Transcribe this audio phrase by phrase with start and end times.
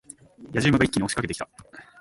[0.51, 1.47] 野次馬が一気に押し掛けてきた。